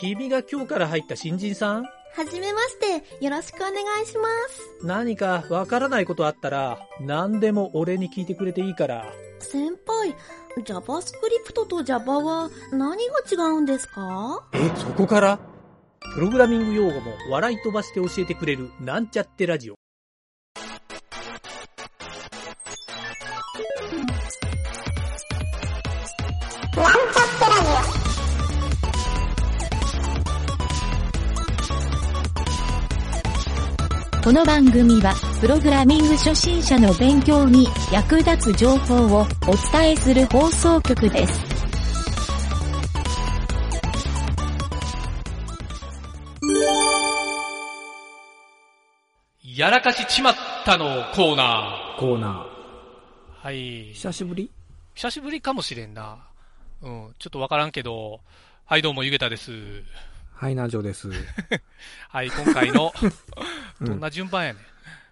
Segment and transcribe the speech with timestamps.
[0.00, 1.82] 君が今日から入った新人さん？
[1.82, 1.90] は
[2.24, 3.72] じめまして、よろしくお願
[4.02, 4.86] いします。
[4.86, 9.12] 何かわからないことあったら、何でも俺に聞いてくれていいから。
[9.40, 10.16] 先輩、
[10.64, 14.48] JavaScript と Java は何が違うんですか？
[14.54, 15.38] え、そこから？
[16.14, 19.74] プログラミング用語も笑い飛ばして教えてくれるなんちゃってラジオ。
[34.22, 39.26] この番組は、プログラミング初心者の勉強に役立つ情報をお
[39.72, 41.40] 伝えする放送局です。
[49.42, 50.34] やらかしちまっ
[50.66, 53.46] たのコーナコーナー。
[53.46, 53.94] はいー。。
[53.94, 54.50] 久しぶり？
[54.94, 56.18] 久しぶりかもしれんな。
[56.82, 57.14] うん。
[57.18, 58.20] ちょっとわからんけど。
[58.66, 59.50] はい、どうも、ゆげたです。
[60.40, 61.10] はい、南條です。
[62.08, 62.94] はい、今回の、
[63.78, 64.62] う ん どんな順番やねん。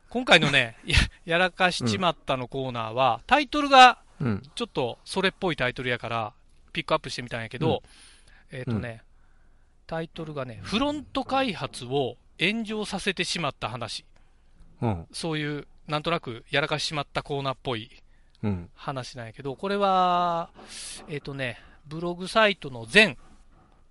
[0.08, 4.42] 今回のね、や、やらかしちまったのコーナーは、タイトルが、うん。
[4.54, 6.32] ちょっとそれっぽいタイトルやから、
[6.72, 7.82] ピックアップしてみたんやけど、
[8.50, 9.02] えっ、とね、
[9.86, 14.06] タイトルがね、フロント開発を炎上させてしまった話。
[14.80, 15.06] うん。
[15.12, 17.90] そういう、なんとなくやらかしちまったコーナーっぽい
[18.42, 18.70] うん。
[18.74, 20.48] 話なんやけど、これは、
[21.06, 23.18] えっ、とね、ブログサイトの全、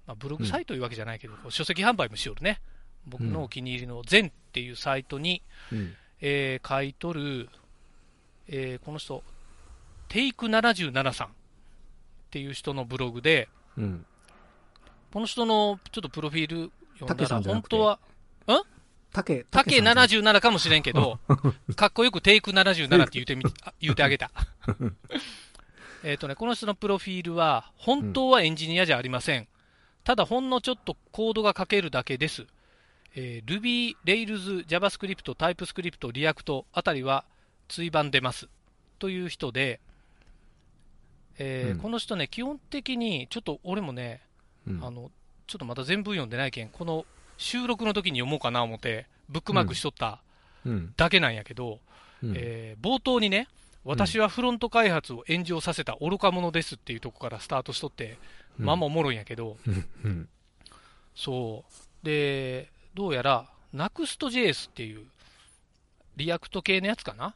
[0.08, 2.60] まあ、ブログサイトいうわけじゃないけど、こう書籍販売もしよるね。
[3.06, 5.42] 僕のお気に入りの全っていうサイトに、
[5.72, 5.94] うん。
[6.20, 7.50] えー書いとる、
[8.48, 9.24] えーこの人、
[10.08, 11.30] テイク77さんっ
[12.32, 14.06] ていう人のブログで、うん。
[15.14, 18.00] この人のちょっとプロフィール読ん竹だら、本当は、
[19.12, 21.20] 竹、竹さんじゃ77かもしれんけど、
[21.76, 24.32] かっこよくテイク77って言うてみ、あ言うてあげた。
[26.04, 29.48] えっとね、この人のプロフィールは、本当はエンジニアじゃありません。
[30.08, 32.46] ただ、ほんのちょっとコードが書けるだけです。
[33.14, 37.26] えー Ruby、Rails、JavaScript、TypeScript、React あたりは
[37.68, 38.48] 追番出ます。
[39.00, 39.82] という人で、
[41.38, 44.22] えーうんこの人ね、基本的に、ちょっと俺もね、
[44.66, 45.12] うんあの、
[45.46, 47.06] ちょっとまだ全文読んでないけん、この
[47.38, 50.22] 収録の時に読もうかな思って、ブックマークしとった
[50.66, 50.94] うん。
[50.96, 51.82] だけなんやけど、
[52.24, 52.34] うん。
[52.34, 53.50] えー冒頭にね、
[53.88, 58.18] 私はフロント開発を炎上させた愚か者ですっていうとこからスタートしとって、
[58.60, 59.58] うんまあまあおもろいんやけど、
[60.04, 60.28] うん。
[61.16, 61.64] そ
[62.04, 62.06] う。
[62.06, 65.06] で、どうやら、Next.js っていう、
[66.16, 67.34] React 系のやつかな？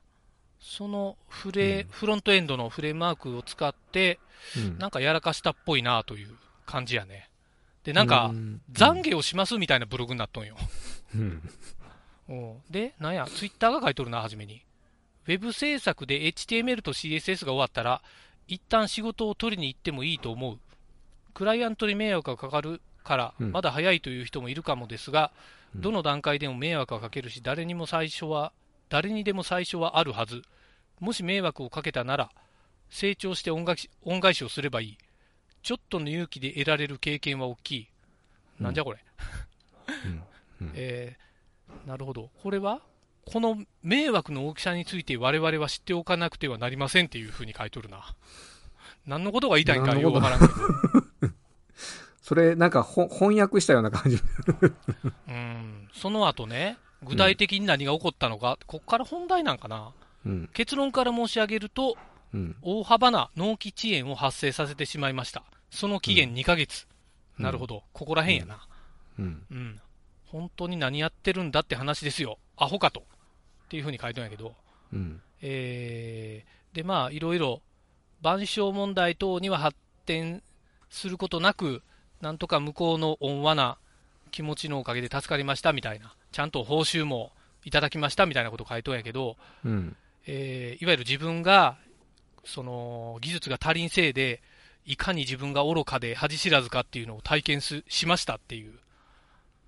[0.59, 4.19] そのフレ、うんフロントエンドのフレームワークを使って、
[4.57, 4.77] うん。
[4.77, 6.35] なんかやらかしたっぽいなという
[6.65, 7.29] 感じやね。
[7.83, 10.55] で、なんかう、ん懺悔をしますみたいなブログになっとんよ。
[11.15, 11.49] うん。
[12.29, 14.63] うんで、なんや、ツイッターが書いとるな、はじめに。
[15.27, 18.01] ウェブ制作で HTML と CSS が終わったら、
[18.47, 20.59] 一旦仕事を取りに行ってもいいと思う。
[21.33, 25.31] クライアントに迷惑がかかるから、うんまだ早いという人もいるかもですが、
[25.75, 28.51] うんどの段階でも迷惑はかけるし、誰にも最初は、
[28.89, 30.41] 誰にでも最初はあるはず。
[30.99, 32.29] もし迷惑をかけたなら、
[32.89, 34.97] 成長して恩返し恩返しをすればいい。
[35.63, 37.87] ちょっとの勇気で得られる経験は大きい。
[38.59, 38.99] なんじゃこれ。
[40.05, 40.23] うん
[40.61, 42.29] うんえーなるほど。
[42.43, 42.81] これは
[43.25, 48.15] この迷惑の大きさについて我々は知っておかなくてはなりませんっていうふうに書いとるな。
[49.05, 50.53] 何のことが言いたいんかようわからんけど。
[52.21, 54.19] それ、なんか、ほ翻訳したような感じ。
[55.27, 55.89] うん。
[55.93, 59.91] その後ね、具体的に何が起こったのか、こっから本題なんかな。
[60.25, 60.49] うん。
[60.53, 61.97] 結論から申し上げると、
[62.33, 62.55] うん。
[62.61, 65.43] 大幅な納期遅延を発生させてしまいました。
[65.71, 66.85] その期限2ヶ月。
[66.85, 66.91] うん
[67.41, 67.83] なるほど。
[67.93, 68.67] ここら辺やな。
[69.19, 69.43] うん。
[69.51, 69.81] うん。
[70.25, 72.37] 本当に何やってるんだって話ですよ。
[72.57, 73.01] アホかと。
[73.01, 73.03] っ
[73.69, 74.53] ていうふうに書いてるんやけど。
[74.93, 75.21] うん。
[75.41, 77.61] えーで、まあ、いろいろ、
[78.23, 79.75] 賠償問題等には発
[80.05, 80.41] 展
[80.89, 81.81] することなく、
[82.21, 83.77] なんとか向こうの温和な
[84.31, 87.31] 気持ちのおかげで助かりましたみたいな、ちゃんと報酬も
[87.65, 89.95] いただきましたみたいなこと書いとんやけど、うん。
[90.27, 91.77] えーいわゆる自分が、
[92.45, 94.41] その、技術が足りんせいで、
[94.85, 98.79] いかに自分が愚かで恥知らずかっていうのを体験すしましたっていう、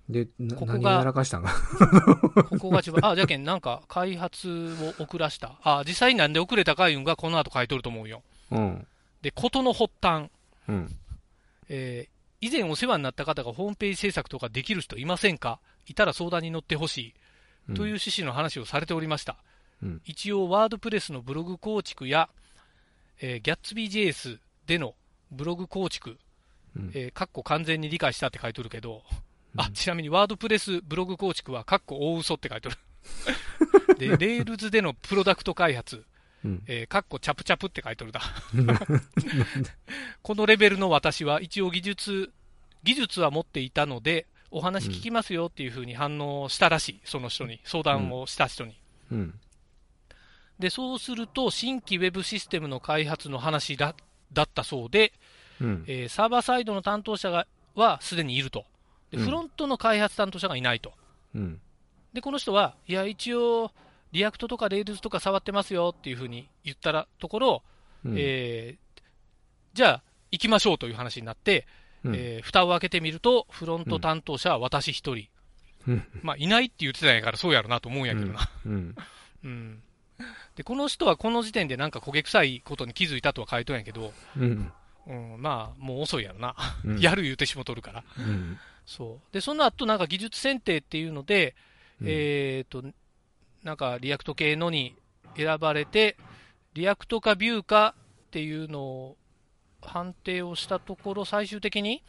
[0.08, 1.42] で、なここがやらかしたん？
[1.44, 1.54] か。
[2.50, 5.58] ここが自分、あ、じゃけん、なんか開発を遅らした。
[5.62, 8.22] あ、実際になんで遅れたかいうんがこの後書いとると思うよ。
[8.50, 8.86] うん。
[9.22, 10.30] で、ことの発端、
[10.68, 10.98] うん。
[11.68, 15.60] えー以前お世話になった方がホームページ制作とかできる人いませんか？
[15.86, 17.14] いたら相談に乗ってほしい。
[17.68, 19.36] という趣旨の話をされておりました。
[19.82, 20.02] うん。
[20.04, 22.28] 一応、 WordPress のブログ構築や、
[23.18, 24.94] えー、 Gatsby JS での
[25.30, 26.18] ブログ構築、
[26.76, 29.02] うんえー、かっこ完全に理解したって書いてるけど、
[29.56, 32.76] あ、ちなみに WordPress ブログ構築は、かっこ大嘘って書いてる。
[33.98, 36.04] で、 Rails でのプロダクト開発、
[36.44, 36.62] うん。
[36.66, 38.20] えー、かっこチャプチャプって書いてるだ。
[40.22, 42.32] このレベルの私は一応技術、
[42.82, 48.76] 技術は持っていたので、お話聞きますよっていうふうに反応したらしい、その人に、相談をした人に。
[49.10, 49.40] うん。
[50.58, 53.94] で、そうすると、新規ウェブシステムの開発の話だ
[54.32, 55.12] だったそうで、
[55.60, 55.84] うん。
[55.86, 58.66] えーサーバーサイドの担当者がはすでにいると
[59.14, 60.92] で、うんフロントの開発担当者がいないと。
[61.34, 61.60] うん。
[62.12, 63.72] で、この人は、いや、一応、
[64.12, 67.62] React とか Rails とか触ってますよっていうふうに言ったらところ、
[68.04, 68.84] うんえー
[69.72, 71.66] じゃあ、行きましょうという話になって、
[72.04, 75.28] うんえー蓋を開けてみると、フロント担当者は私一人。
[75.88, 78.48] うんまあ、いないって言ってたんやから、そうやろなと思うんやけどな。
[78.64, 78.94] うん。
[79.44, 79.82] うん。
[80.54, 84.72] で、この人はこの時点でなんか焦げ臭いことに気づいたとは書いとんやけど、うん。
[85.06, 86.54] うん、まあ、もう遅いやろな。
[86.84, 88.04] うん やる言うてしもとるから。
[88.18, 88.58] うん。
[88.86, 89.32] そう。
[89.32, 91.54] で、その後なんか技術選定っていうので、
[92.00, 92.82] うんえっ、と、
[93.62, 94.94] なんか React 系のに
[95.36, 96.16] 選ばれて、
[96.74, 97.94] React か Vue か
[98.26, 99.16] っていうのを
[99.80, 102.02] 判定をしたところ、最終的に、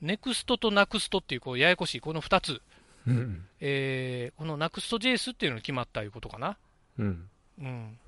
[0.00, 2.60] ネクストとナクストっていう、こう、ややこしい、この2つ、
[3.06, 3.46] うん。
[3.60, 6.56] えーこのナクスト JS っていうのに決まったいうことかな。
[6.98, 7.28] うん。
[7.58, 7.98] うん。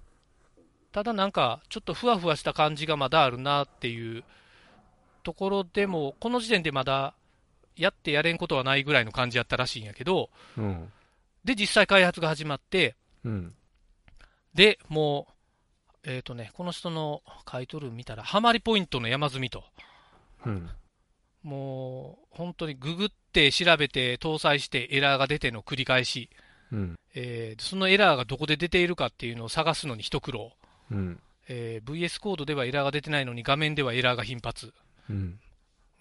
[0.92, 4.24] ただなんか、ちょっとふわふわした感じがまだあるなっていう
[5.22, 7.14] ところでも、この時点でまだ
[7.80, 10.92] やってやれんことはないぐらいの感じやったらしいんやけど、うん。
[11.44, 12.94] で、実際開発が始まって、
[13.24, 13.54] うん。
[14.54, 15.28] で、も
[16.04, 19.64] う、えっ、とね、この人の書いとる見たら、ハマりポイントの山積みと。
[20.44, 20.70] うん。
[21.42, 26.30] もう、本当にググって調べて搭載してエラーが出ての繰り返し。
[26.72, 26.96] うん。
[27.14, 30.52] えーそのエラーがどこで出ているかっていうのを探すのに一苦労。
[30.90, 31.20] うん。
[31.48, 34.72] えー VS コードではエラーが出てないのに画面ではエラーが頻発。
[35.08, 35.40] うん。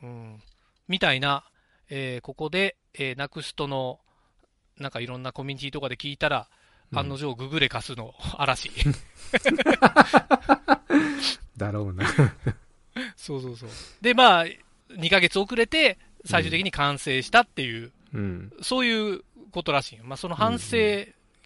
[0.04, 0.42] うん。
[0.88, 1.44] みたいな、
[1.89, 4.00] えーここで、えー、ナクストの、
[4.77, 6.47] なんかいろんなコミュニティとかで聞いたら、
[6.94, 8.71] 案の定ググレカスの 嵐。
[11.57, 12.06] だろうな。
[13.15, 13.69] そうそうそう。
[14.01, 14.45] で、まあ、
[14.89, 18.53] 2ヶ月遅れて、最終的に完成したっていう、うん。
[18.62, 20.03] そういうことらしいよ。
[20.06, 20.77] まあ、その反省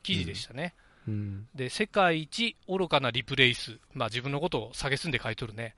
[0.01, 0.73] 記事でしたね。
[1.07, 1.47] うん。
[1.53, 3.77] で、世界一愚かなリプレイス。
[3.93, 5.75] まあ、自分のことを下げすんで書いとるね。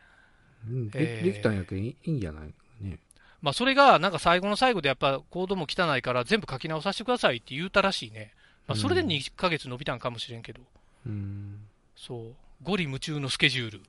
[0.67, 2.53] うんえーでできたんやけどいいいいんじゃない？
[2.81, 2.97] ね。
[3.45, 8.33] まあ、それが、なんか最後の最後でやっぱコードも汚いから全部書き直させてくださいって言うたらしいね。
[8.67, 10.61] まあ、それでうん2ヶ月伸びたんかもしれんけど。
[11.05, 11.59] うん。
[11.95, 12.33] そう。
[12.63, 13.81] ゴリ夢中のスケジュール。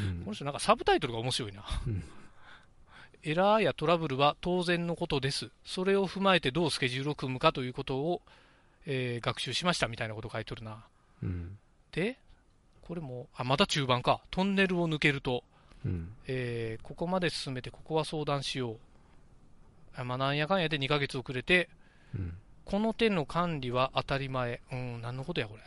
[0.00, 1.62] うんこの人なんかサブタイトルが面白いな。
[1.86, 2.02] うん
[3.24, 5.50] エラーやトラブルは当然のことです。
[5.66, 8.22] それを踏まえてどうスケジュールを組むかということを、
[8.86, 10.84] えー学習しましたみたいなこと書いてるな。
[11.22, 11.58] うん。
[11.92, 12.16] で、
[12.82, 14.22] これも、あ、まだ中盤か。
[14.30, 15.44] トンネルを抜けると、
[15.84, 16.12] うん。
[16.26, 18.78] えーここまで進めてここは相談しよう。
[19.94, 21.68] あまあ、なんやかんやで2ヶ月遅れて、
[22.14, 22.34] うん。
[22.64, 24.60] この点の管理は当たり前。
[24.72, 25.62] うん、何のことや、これ。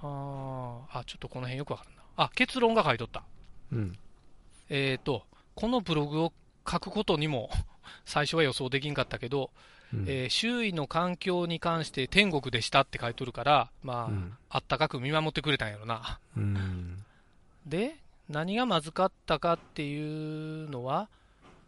[0.00, 2.02] あーあ、ちょっとこの辺よくわからんな。
[2.16, 3.24] あ、結論が書いとった。
[3.72, 3.98] うん。
[4.68, 5.24] えーと、
[5.54, 6.32] このブログを
[6.68, 7.50] 書くことにも、
[8.04, 9.50] 最初は予想できんかったけど、
[9.92, 16.20] うんえー周囲の環境に関して天国でしたって書いとるから、まあ、うんあったかく見守ってくれたんやろな。
[16.36, 17.04] うん。
[17.66, 17.96] で、
[18.28, 21.08] 何がまずかったかっていうのは、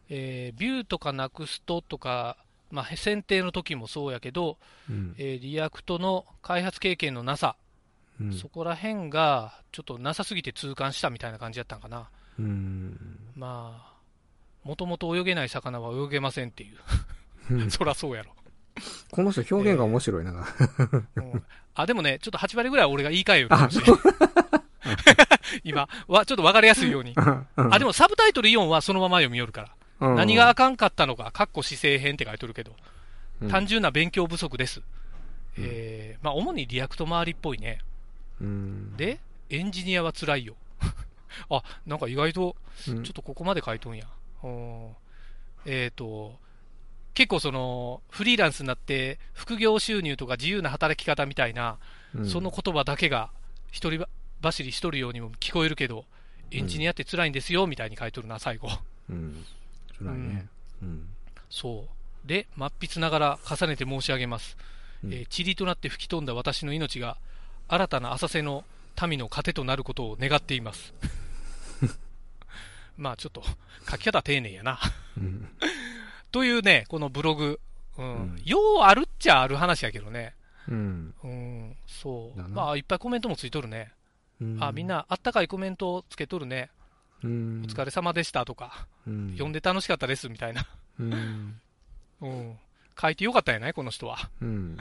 [0.09, 2.37] えー Vue とか Nuxt とか、
[2.71, 4.59] まあ、選定の時もそうやけど、
[4.89, 5.15] うん。
[5.19, 7.57] えーリアクトの開発経験のなさ、
[8.21, 12.11] うんそこら辺がちょっとなさすぎて痛感したみたいな感じやったんかな。
[12.39, 13.19] うん。
[13.35, 13.95] まあ、
[14.63, 16.77] もともと泳げない魚は泳げませんっていう。
[17.55, 18.35] うん そらそうやろ。
[19.11, 20.33] この人表現が面白いな。
[21.17, 21.45] うん
[21.75, 24.30] あ、でもね、ちょっと8割ぐらいは俺が言い換えようかもしれない。
[25.71, 27.15] 今、わ、ちょっとわかりやすいように。
[27.17, 29.69] あ、でもサブタイトル4はそのまま読みよるから。
[29.69, 32.73] うん何があかんかったのか、かっこ姿勢編って書いてるけど、
[33.43, 34.83] うん単純な勉強不足です。
[35.57, 37.81] えー、まあ、主に React 周りっぽいね。
[38.41, 38.97] うん。
[38.97, 40.57] で、エンジニアは辛いよ。
[41.51, 42.57] あ、なんか意外と、
[42.89, 44.07] うん、ちょっとここまで書いとんや。
[44.43, 44.89] うん
[45.67, 46.39] えっ、と、
[47.15, 51.79] 結構その、フリーランスになって、副業収入とか自由な働き方みたいな、
[52.15, 53.31] うんその言葉だけが
[53.71, 54.05] 一人
[54.43, 56.05] 走りしとるようにも聞こえるけど、
[56.51, 58.69] エンジニアって辛いんですよ、みたいに書いとるな、最後。
[59.09, 59.45] うん。
[59.99, 60.49] 辛いね。
[60.83, 61.09] うん。
[61.49, 61.87] そ
[62.25, 62.29] う。
[62.29, 64.57] で、末筆ながら重ねて申し上げます。
[65.05, 67.17] うんえー塵となって吹き飛んだ私の命が、
[67.69, 68.65] 新たな浅瀬の
[69.07, 70.93] 民の糧となることを願っています。
[72.99, 73.43] まあちょっと、
[73.91, 74.79] 書き方丁寧やな。
[75.17, 75.49] うん。
[76.33, 77.61] というね、このブログ。
[77.97, 78.05] うん。
[78.05, 80.35] うんようあるっちゃある話やけどね。
[80.69, 81.15] うん。
[81.23, 82.49] うん、そう。
[82.49, 83.93] まあ、いっぱいコメントもついとるね。
[84.61, 84.87] あ、みん。
[84.87, 86.71] な、あったかいコメントをつけとるね。
[87.23, 87.63] うん。
[87.65, 89.33] お疲れ様でしたとか、うん。
[89.33, 90.67] 読んで楽しかったですみたいな。
[90.99, 91.61] うん。
[92.23, 92.59] うん。
[93.01, 94.31] 書いてよかったんやないこの人は。
[94.41, 94.79] うん。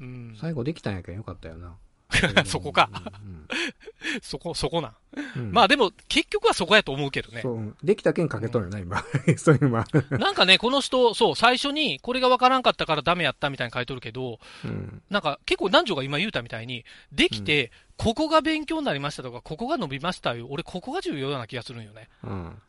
[0.00, 0.36] うん。
[0.40, 1.76] 最後できたんやけんよかったよな。
[2.46, 2.90] そこか。
[3.22, 3.36] うん
[4.22, 4.94] そこ、そこなん。
[5.36, 7.42] うんまあでも、結局はそこやと思うけどね。
[7.42, 9.04] そう、できた件かけとるよな、今。
[9.38, 10.16] そういう、まあ。
[10.16, 15.02] なんかね、この人、そう、最初にこれがわからんかったからダメやったみたいに書いとるけど、うん。
[15.10, 20.48] なんか結構男女が今言うたみたいに、できて、ここが勉強になりましたとか、ここが伸びましたよ。
[20.50, 22.08] 俺、ここが重要な気がするんよね。
[22.24, 22.62] うん。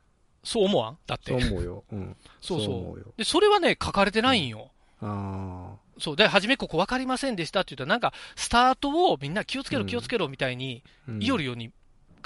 [0.44, 0.98] そう思わん？
[1.08, 1.40] だって。
[1.40, 1.84] そう思うよ。
[1.92, 2.16] うん。
[2.40, 3.14] そうそう。
[3.18, 4.70] で、それはね、書かれてないんよ。
[5.02, 6.16] あそう。
[6.16, 10.84] で、初めここ分かりませんでしたって言ったら、なんか、スタートをみんな気をつけろ、うん気をつけろみたいに、
[11.20, 11.72] いよるように、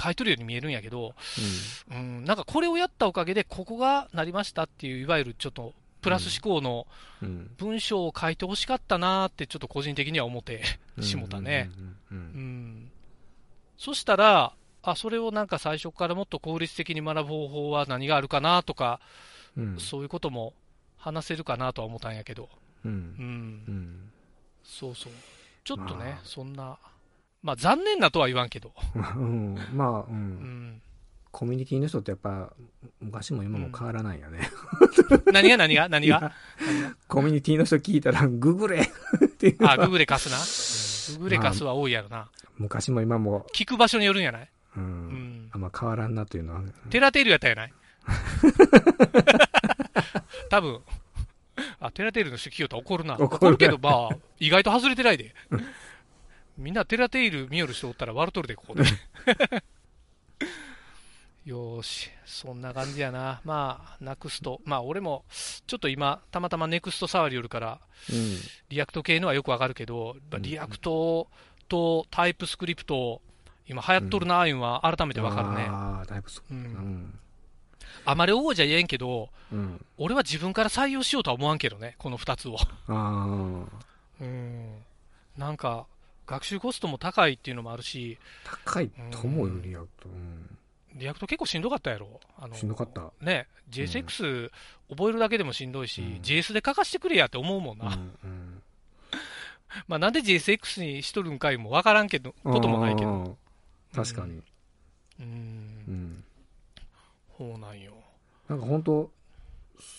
[0.01, 1.13] 書いとるように見えるんやけど、
[1.90, 6.88] ううん、なんかこれをやったおかげで、ここがなりましたっていう、いわゆるちょっと、プラス思考の。
[7.58, 10.63] 文章を書いてほしかったなーって、ちょっと個人的には思って
[11.01, 11.70] しもたね。
[13.78, 19.00] そしたら、あ、それをなんか最初からもっと効率的に学ぶ方法は何があるかなとか、
[19.56, 19.80] うん。
[19.80, 20.54] そういうことも
[20.98, 22.50] 話せるかなとは思ったんやけど、
[22.85, 22.89] う。
[22.89, 23.71] うんんう。
[23.71, 24.11] ん。
[24.63, 25.13] そうそう。
[25.63, 26.77] ちょっとねまあ、そんな、
[27.43, 28.71] まあ残念なとは言わんけど、
[29.15, 29.55] うん。
[29.73, 30.05] まあ、う。
[30.09, 30.81] うんん。
[31.31, 32.51] コミュニティの人ってやっぱ、
[33.00, 34.50] 昔も今も変わらないよね。
[35.31, 36.17] 何が何が何が？
[36.19, 36.23] い
[36.81, 40.38] やコミュニティの人聞いたら、ググれってあ、ググレカスな。
[41.19, 42.29] ググレカスは多いやろな。
[42.57, 44.50] 昔も今も、聞く場所によるんやない？
[44.75, 44.79] う。
[44.79, 44.85] うん
[45.45, 45.50] ん。
[45.53, 46.61] あんま変わらんなというのは。
[46.89, 47.73] テラテールやったやない？
[50.50, 50.81] 多分。
[51.81, 53.15] あ、 teratail の人聞きよったら怒るな。
[53.15, 55.33] 怒るけど、まあ、意外と外れてないで。
[56.57, 58.83] みんな teratail 見よる人おったら笑っとるで、ここで。
[61.43, 63.41] よーし、そんな感じやな。
[63.43, 64.62] まあ、 Nuxt。
[64.63, 65.25] まあ、俺も、
[65.65, 67.79] ちょっと今、たまたま Next 触りよるから、
[68.11, 68.38] うん。
[68.70, 71.29] React 系のはよくわかるけど、 React
[71.67, 73.24] と TypeScript、
[73.67, 75.65] 今流行っとるなーいうのは改めてわかるね。
[75.67, 76.53] ああ、だいぶそう。
[76.53, 76.55] う。
[76.55, 77.19] うんん。
[78.05, 79.86] あまり大声じゃ言えんけど、うん。
[79.98, 82.58] 俺は自分から採用しようとは思わんけどね、この二つを。
[82.60, 83.65] ああ。
[84.22, 84.75] うん。
[85.38, 85.86] なんか、
[86.27, 90.10] 学習コストも高いっていうのもあるし、高いと思うよりやと。
[90.10, 90.58] うん。
[90.96, 92.20] React 結構しんどかったやろ。
[92.38, 93.12] あのしんどかった。
[93.22, 94.50] ね、JSX
[94.89, 97.98] 覚えるだけでもしんどいし、うん JS で書かしてくれやって思うもんな。
[98.24, 98.62] うん
[99.88, 103.38] まあなんで JSX にしとるんかもわからんけど、こともないけど。
[103.93, 104.03] ど。
[104.03, 104.38] 確かに。
[104.38, 104.43] う。
[105.20, 106.24] うんん。
[107.41, 107.93] そうなんよ。
[108.48, 109.12] なんか本当、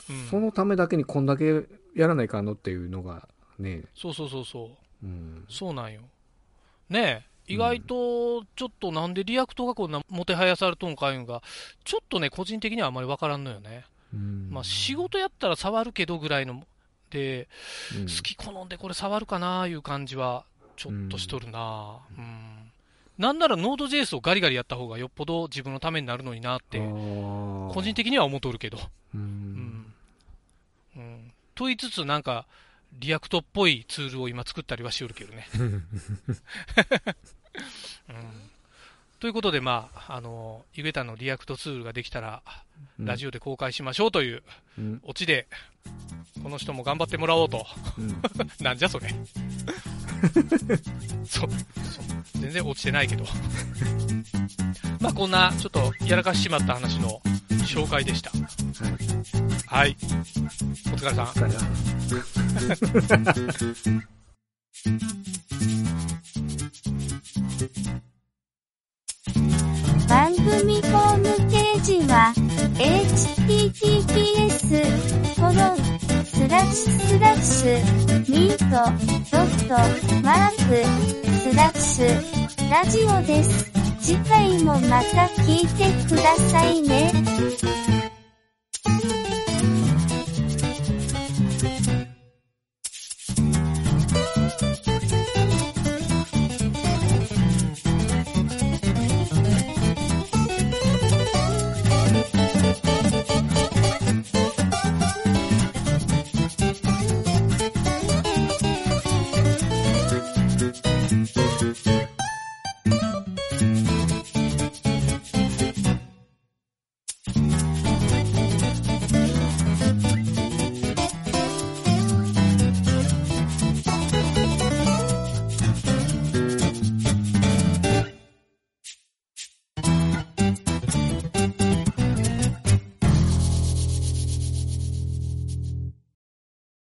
[0.08, 1.64] うんそのためだけにこんだけ
[1.96, 4.70] やらないかんのっていうのがね、そうそうそうそ
[5.02, 5.06] う。
[5.06, 5.44] うん。
[5.48, 6.02] そうなんよ。
[6.88, 11.42] ねえ、意外と、ちょっとなんで React がこんなもてはやされとんかいうのが、
[11.82, 13.84] ちょっとね、個人的にはあまりわからんのよね。
[14.14, 16.62] うんまあ、仕事やったら触るけどぐらいの、
[17.10, 17.48] で、
[17.96, 20.44] うん好き好んでこれ触るかなあいう感じは、
[20.76, 22.61] ちょっとしとるなうん。
[23.22, 28.78] なんなら Node.js をガリガリやった方がよっぽど自分のためになるのになって、個個人的には思っとるけど。
[29.14, 29.16] う。
[29.16, 29.94] うんん。
[30.96, 31.32] うん。
[31.54, 32.48] と言いつつ、なんか、
[32.94, 35.46] React っぽいツールを今作ったりはしよるけどね。
[35.54, 35.62] う
[38.12, 38.50] ん。
[39.22, 42.42] ということで、まあ、あの、ゆげたの React ツールができたら、
[42.98, 44.42] ラジオで公開しましょうという
[44.76, 45.00] うん。
[45.04, 45.46] オチで、
[46.42, 47.64] この人も頑張ってもらおうと。
[47.98, 48.20] うん。
[48.60, 49.10] なんじゃそれ。
[51.24, 52.04] そう、そう。
[52.40, 53.24] 全然落ちてないけど。
[54.98, 57.22] まあこんな、ちょっとやらかしちまった話の
[57.64, 58.32] 紹介でした。
[59.68, 59.86] はい。
[59.86, 59.96] はい。
[60.00, 61.26] お疲れさん。
[61.26, 61.46] お疲
[65.68, 65.78] れ
[70.38, 72.32] 番組ホームページは
[73.58, 74.40] https
[75.36, 75.54] コロン
[76.24, 77.76] スラッシュスラッシュ
[78.30, 78.64] ミート
[79.30, 79.74] ドット
[80.22, 80.80] マーク
[81.38, 82.06] スラッシュ
[82.70, 83.70] ラジオです。
[84.00, 87.12] 次回もまた聞いてくださいね。